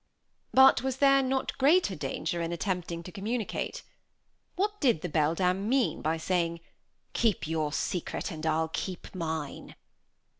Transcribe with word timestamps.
But 0.51 0.81
was 0.81 0.97
there 0.97 1.21
not 1.21 1.55
greater 1.59 1.95
danger 1.95 2.41
in 2.41 2.51
attempting 2.51 3.03
to 3.03 3.11
communicate? 3.11 3.83
What 4.55 4.81
did 4.81 5.01
the 5.01 5.09
beldame 5.09 5.69
mean 5.69 6.01
by 6.01 6.17
saying, 6.17 6.61
"Keep 7.13 7.47
your 7.47 7.71
secret, 7.71 8.31
and 8.31 8.43
I'll 8.43 8.69
keep 8.69 9.13
mine?" 9.13 9.75